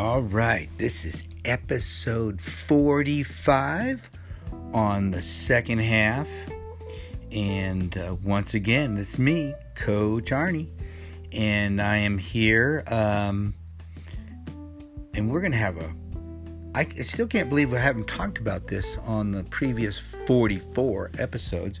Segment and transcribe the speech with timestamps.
[0.00, 4.10] All right, this is episode 45
[4.72, 6.26] on the second half.
[7.30, 10.68] And uh, once again, it's me, Coach Arnie.
[11.32, 12.82] And I am here.
[12.86, 13.52] Um,
[15.12, 15.94] and we're going to have a.
[16.74, 21.78] I still can't believe we haven't talked about this on the previous 44 episodes.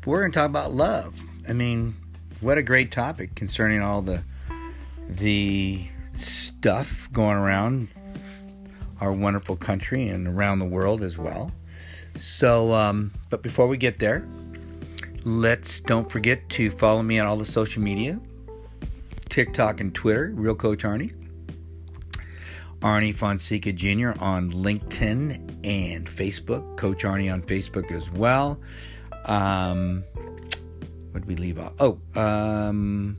[0.00, 1.20] But we're going to talk about love.
[1.46, 1.96] I mean,
[2.40, 4.22] what a great topic concerning all the
[5.06, 7.88] the stuff going around
[9.00, 11.52] our wonderful country and around the world as well.
[12.16, 14.26] So, um, but before we get there,
[15.24, 18.20] let's don't forget to follow me on all the social media
[19.28, 21.14] TikTok and Twitter, Real Coach Arnie.
[22.80, 24.12] Arnie Fonseca Jr.
[24.20, 26.76] on LinkedIn and Facebook.
[26.76, 28.60] Coach Arnie on Facebook as well.
[29.26, 30.04] Um,
[31.10, 31.74] what did we leave off?
[31.80, 33.18] Oh, um,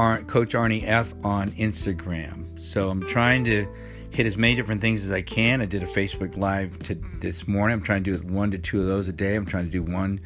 [0.00, 2.58] Coach Arnie F on Instagram.
[2.58, 3.66] So I'm trying to
[4.10, 5.60] hit as many different things as I can.
[5.60, 7.74] I did a Facebook Live to this morning.
[7.74, 9.34] I'm trying to do one to two of those a day.
[9.36, 10.20] I'm trying to do one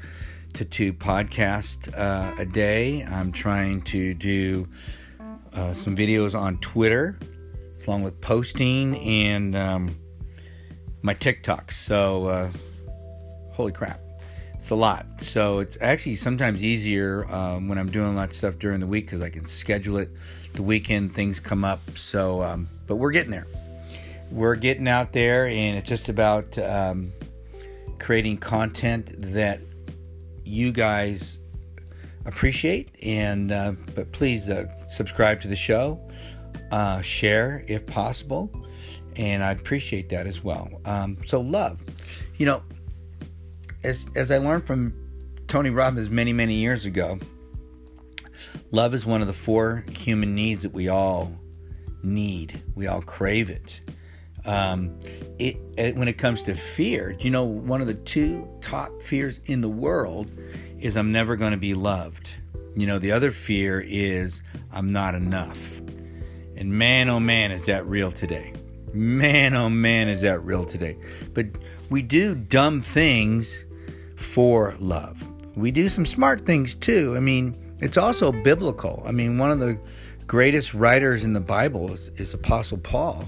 [0.53, 3.03] to two podcasts uh, a day.
[3.03, 4.69] I'm trying to do
[5.53, 7.19] uh, some videos on Twitter,
[7.85, 9.97] along with posting and um,
[11.03, 11.73] my TikToks.
[11.73, 12.51] So, uh,
[13.55, 14.04] holy crap
[14.65, 15.05] it's a lot.
[15.21, 18.87] So it's actually sometimes easier um, when I'm doing a lot of stuff during the
[18.87, 20.09] week because I can schedule it.
[20.55, 21.83] The weekend things come up.
[21.99, 23.47] So, um, but we're getting there.
[24.31, 27.13] We're getting out there, and it's just about um,
[27.99, 29.61] creating content that
[30.47, 31.37] you guys
[32.25, 32.89] appreciate.
[33.03, 36.01] And uh, but please uh, subscribe to the show,
[36.73, 38.51] uh, share if possible,
[39.17, 40.81] and I'd appreciate that as well.
[40.87, 41.83] Um, so love,
[42.39, 42.63] you know
[43.85, 44.95] as as I learned from
[45.47, 47.19] Tony Robbins many many years ago,
[48.71, 51.39] love is one of the four human needs that we all
[52.03, 52.63] need.
[52.75, 53.81] We all crave it.
[54.47, 54.99] Um,
[55.39, 59.03] it, it when it comes to fear, do you know one of the two top
[59.03, 60.31] fears in the world
[60.79, 62.37] is I'm never going to be loved.
[62.77, 64.43] You know, the other fear is
[64.73, 65.79] I'm not enough.
[66.57, 68.53] And man, oh man, is that real today.
[68.93, 70.97] Man, oh man, is that real today.
[71.33, 71.47] But
[71.91, 73.65] we do dumb things
[74.25, 75.23] for love.
[75.57, 77.15] We do some smart things too.
[77.17, 79.03] I mean, it's also biblical.
[79.07, 79.79] I mean, one of the
[80.27, 83.27] greatest writers in the Bible is, is Apostle Paul,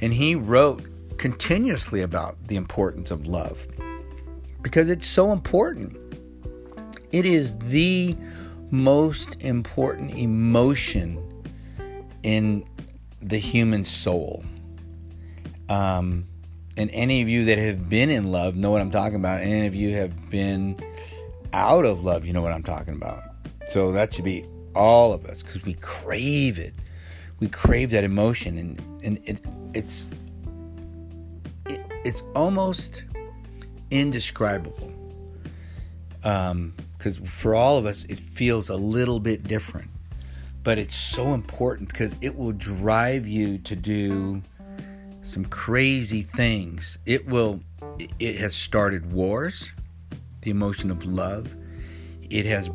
[0.00, 0.82] and he wrote
[1.18, 3.66] continuously about the importance of love
[4.62, 5.96] because it's so important.
[7.12, 8.16] It is the
[8.70, 11.22] most important emotion
[12.22, 12.64] in
[13.20, 14.44] the human soul.
[15.68, 16.26] Um,
[16.78, 19.40] and any of you that have been in love know what I'm talking about.
[19.40, 20.78] Any of you have been
[21.52, 23.24] out of love, you know what I'm talking about.
[23.66, 24.46] So that should be
[24.76, 26.74] all of us because we crave it.
[27.40, 29.40] We crave that emotion, and and it,
[29.74, 30.08] it's
[31.66, 33.04] it, it's almost
[33.90, 34.92] indescribable.
[36.22, 39.90] Um, because for all of us, it feels a little bit different,
[40.62, 44.42] but it's so important because it will drive you to do
[45.28, 46.98] some crazy things.
[47.04, 47.60] It will,
[48.18, 49.70] it has started wars,
[50.40, 51.54] the emotion of love.
[52.30, 52.70] It has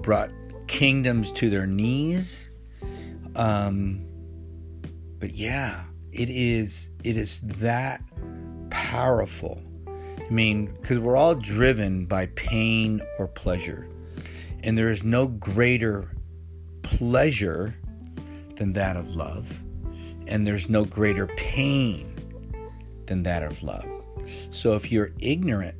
[0.00, 0.30] brought
[0.66, 2.50] kingdoms to their knees.
[3.36, 4.06] Um,
[5.18, 8.02] but yeah, it is, it is that
[8.70, 9.62] powerful.
[9.86, 13.86] I mean, because we're all driven by pain or pleasure.
[14.62, 16.16] And there is no greater
[16.82, 17.74] pleasure
[18.56, 19.60] than that of love
[20.30, 22.14] and there's no greater pain
[23.06, 23.84] than that of love.
[24.50, 25.76] So if you're ignorant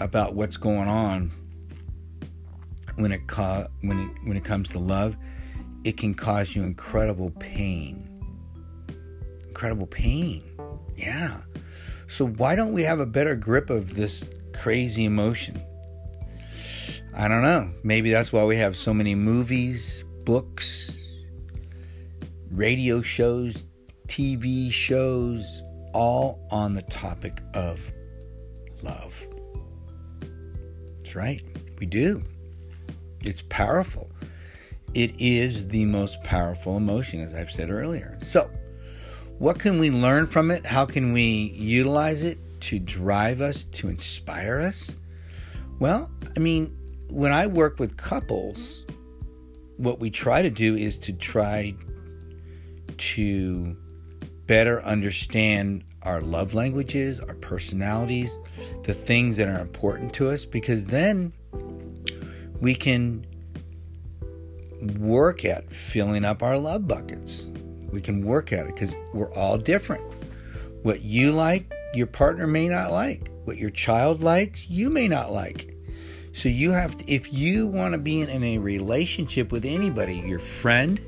[0.00, 1.30] about what's going on
[2.96, 5.16] when it co- when it when it comes to love,
[5.84, 8.08] it can cause you incredible pain.
[9.46, 10.42] Incredible pain.
[10.96, 11.42] Yeah.
[12.06, 15.62] So why don't we have a better grip of this crazy emotion?
[17.14, 17.72] I don't know.
[17.82, 20.97] Maybe that's why we have so many movies, books,
[22.50, 23.64] radio shows,
[24.06, 25.62] TV shows,
[25.92, 27.92] all on the topic of
[28.82, 29.26] love.
[30.98, 31.42] That's right,
[31.78, 32.22] we do.
[33.24, 34.10] It's powerful.
[34.94, 38.18] It is the most powerful emotion, as I've said earlier.
[38.22, 38.50] So,
[39.38, 40.66] what can we learn from it?
[40.66, 44.96] How can we utilize it to drive us, to inspire us?
[45.78, 46.76] Well, I mean,
[47.10, 48.86] when I work with couples,
[49.76, 51.74] what we try to do is to try
[52.98, 53.76] to
[54.46, 58.38] better understand our love languages, our personalities,
[58.84, 61.32] the things that are important to us, because then
[62.60, 63.26] we can
[64.98, 67.50] work at filling up our love buckets.
[67.90, 70.04] We can work at it because we're all different.
[70.82, 73.30] What you like, your partner may not like.
[73.44, 75.74] What your child likes, you may not like.
[76.32, 80.18] So you have to, if you want to be in, in a relationship with anybody,
[80.18, 81.00] your friend,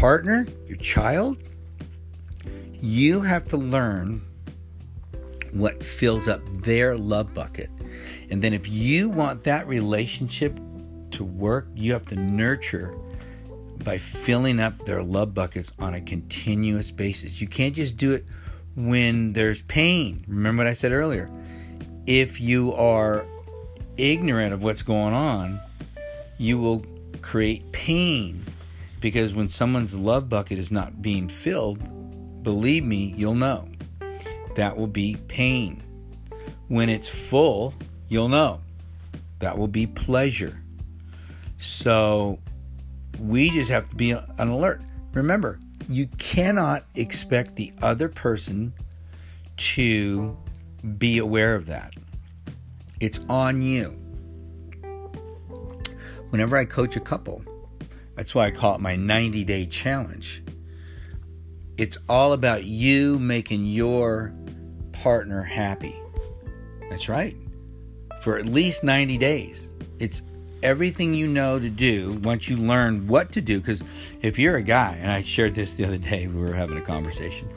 [0.00, 1.36] partner, your child,
[2.72, 4.22] you have to learn
[5.52, 7.68] what fills up their love bucket.
[8.30, 10.58] And then if you want that relationship
[11.10, 12.94] to work, you have to nurture
[13.84, 17.42] by filling up their love buckets on a continuous basis.
[17.42, 18.24] You can't just do it
[18.74, 20.24] when there's pain.
[20.26, 21.30] Remember what I said earlier?
[22.06, 23.26] If you are
[23.98, 25.60] ignorant of what's going on,
[26.38, 26.86] you will
[27.20, 28.46] create pain
[29.00, 33.68] because when someone's love bucket is not being filled, believe me, you'll know.
[34.56, 35.82] That will be pain.
[36.68, 37.74] When it's full,
[38.08, 38.60] you'll know.
[39.38, 40.62] That will be pleasure.
[41.58, 42.38] So
[43.18, 44.82] we just have to be on alert.
[45.12, 45.58] Remember,
[45.88, 48.72] you cannot expect the other person
[49.56, 50.36] to
[50.98, 51.94] be aware of that.
[53.00, 53.96] It's on you.
[56.30, 57.42] Whenever I coach a couple,
[58.20, 60.42] that's why I call it my 90 day challenge.
[61.78, 64.34] It's all about you making your
[64.92, 65.96] partner happy.
[66.90, 67.34] That's right.
[68.20, 69.72] For at least 90 days.
[69.98, 70.20] It's
[70.62, 73.58] everything you know to do once you learn what to do.
[73.58, 73.82] Because
[74.20, 76.82] if you're a guy, and I shared this the other day, we were having a
[76.82, 77.48] conversation,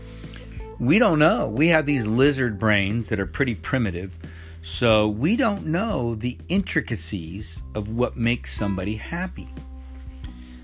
[0.79, 1.49] we don't know.
[1.49, 4.17] We have these lizard brains that are pretty primitive.
[4.61, 9.49] So we don't know the intricacies of what makes somebody happy.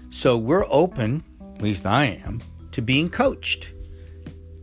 [0.10, 1.24] So we're open,
[1.56, 2.42] at least I am,
[2.72, 3.74] to being coached.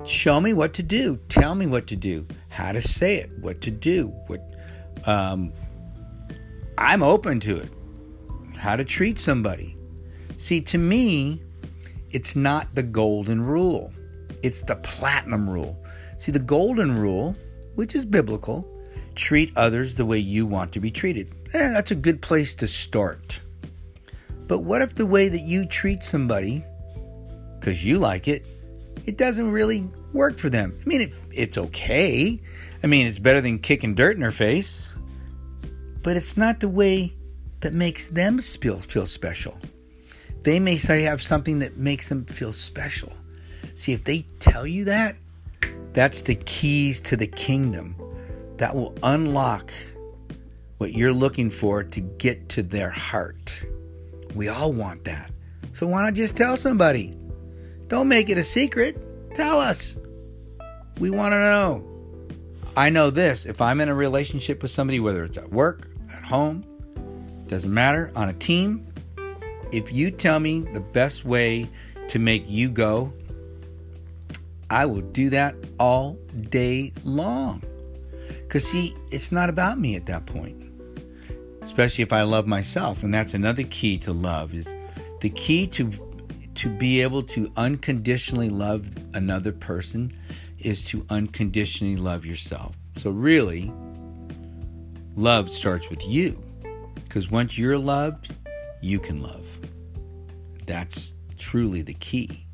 [0.05, 1.19] Show me what to do.
[1.29, 2.27] Tell me what to do.
[2.49, 3.31] How to say it.
[3.41, 4.09] What to do.
[4.27, 4.43] What
[5.07, 5.53] um,
[6.79, 7.73] I'm open to it.
[8.57, 9.77] How to treat somebody.
[10.37, 11.43] See, to me,
[12.11, 13.93] it's not the golden rule,
[14.43, 15.83] it's the platinum rule.
[16.19, 17.37] See, the golden rule,
[17.75, 18.67] which is biblical,
[19.15, 21.35] treat others the way you want to be treated.
[21.53, 23.41] Eh, that's a good place to start.
[24.47, 26.65] But what if the way that you treat somebody,
[27.59, 28.47] because you like it,
[29.07, 30.79] it doesn't really work for them?
[30.81, 32.41] I mean, it, it's okay.
[32.83, 34.87] I mean, it's better than kicking dirt in their face
[36.07, 37.13] but it's not the way
[37.63, 39.59] that makes them feel, feel special.
[40.43, 43.13] They may say have something that makes them feel special.
[43.75, 45.17] See, if they tell you that,
[45.95, 47.97] that's the keys to the kingdom
[48.59, 49.73] that will unlock
[50.79, 53.65] what you're looking for to get to their heart.
[54.37, 55.33] We all want that.
[55.73, 57.17] So why not just tell somebody?
[57.89, 58.99] Don't make it a secret.
[59.35, 59.97] Tell us.
[60.99, 61.85] We want to know.
[62.77, 66.23] I know this if I'm in a relationship with somebody, whether it's at work, at
[66.23, 66.65] home,
[67.47, 68.87] doesn't matter, on a team.
[69.73, 71.69] If you tell me the best way
[72.09, 73.13] to make you go,
[74.69, 76.19] I will do that all
[76.51, 77.63] day long.
[78.29, 80.66] Because, see, it's not about me at that point.
[81.67, 83.03] Especially if I love myself.
[83.03, 84.73] And that's another key to love is
[85.21, 85.93] the key to
[86.55, 90.11] to be able to unconditionally love another person
[90.59, 92.75] is to unconditionally love yourself.
[92.97, 93.71] So really,
[95.17, 96.43] love starts with you.
[96.95, 98.33] Because once you're loved,
[98.81, 99.61] you can love.
[100.67, 102.47] That's truly the key.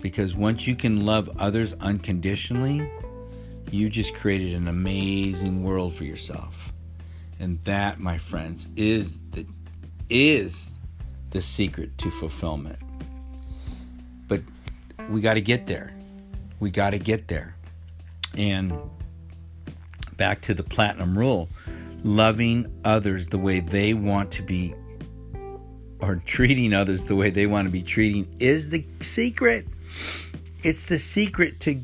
[0.00, 2.90] Because once you can love others unconditionally,
[3.70, 6.72] you just created an amazing world for yourself.
[7.40, 9.46] And that, my friends, is the
[10.08, 10.72] is
[11.30, 12.78] the secret to fulfillment.
[14.28, 14.42] But
[15.08, 15.96] we got to get there.
[16.60, 17.56] We got to get there.
[18.36, 18.78] And
[20.16, 21.48] back to the platinum rule
[22.02, 24.74] loving others the way they want to be
[26.00, 29.66] or treating others the way they want to be treating is the secret
[30.62, 31.82] it's the secret to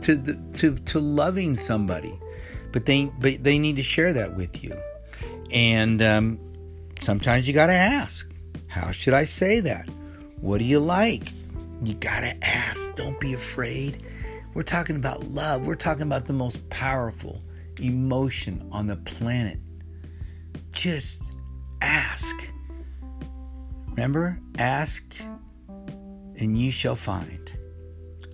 [0.00, 2.18] to the, to to loving somebody
[2.74, 4.76] but they but they need to share that with you.
[5.52, 6.40] And um,
[7.00, 8.28] sometimes you got to ask
[8.66, 9.88] how should i say that?
[10.40, 11.28] What do you like?
[11.84, 12.96] You got to ask.
[12.96, 14.02] Don't be afraid.
[14.54, 15.64] We're talking about love.
[15.64, 17.40] We're talking about the most powerful
[17.78, 19.60] emotion on the planet.
[20.72, 21.32] Just
[21.80, 22.34] ask.
[23.90, 25.14] Remember, ask
[26.36, 27.52] and you shall find.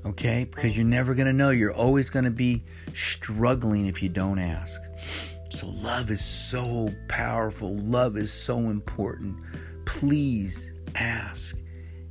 [0.05, 0.45] Okay?
[0.45, 1.51] Because you're never going to know.
[1.51, 2.65] You're always going to be
[2.95, 4.81] struggling if you don't ask.
[5.51, 7.77] So, love is so powerful.
[7.77, 9.37] Love is so important.
[9.85, 11.57] Please ask.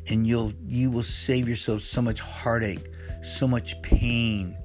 [0.07, 2.89] And you'll you will save yourself so much heartache,
[3.21, 4.57] so much pain,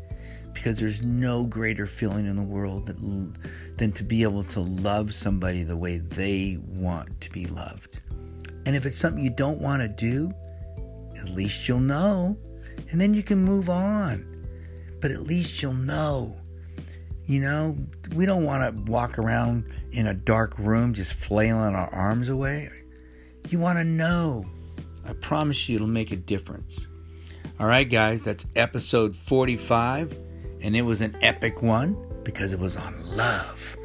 [0.54, 3.36] because there's no greater feeling in the world than,
[3.76, 8.00] than to be able to love somebody the way they want to be loved.
[8.66, 10.32] And if it's something you don't want to do,
[11.18, 12.38] at least you'll know.
[12.94, 14.24] And then you can move on.
[15.00, 16.36] But at least you'll know.
[17.26, 17.76] You know,
[18.14, 22.70] we don't want to walk around in a dark room just flailing our arms away.
[23.48, 24.46] You want to know.
[25.04, 26.86] I promise you it'll make a difference.
[27.58, 30.16] All right, guys, that's episode 45.
[30.60, 33.76] And it was an epic one because it was on love.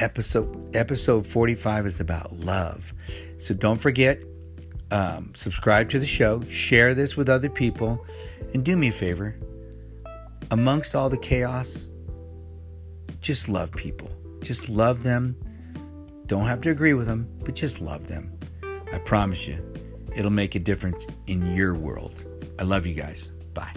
[0.00, 2.92] Episode episode 45 is about love.
[3.36, 4.20] So don't forget,
[4.90, 8.04] um, subscribe to the show, share this with other people,
[8.54, 9.36] and do me a favor.
[10.50, 11.88] Amongst all the chaos,
[13.20, 14.10] just love people.
[14.40, 15.36] Just love them.
[16.26, 18.38] Don't have to agree with them, but just love them.
[18.92, 19.58] I promise you,
[20.14, 22.24] it'll make a difference in your world.
[22.58, 23.30] I love you guys.
[23.54, 23.74] Bye.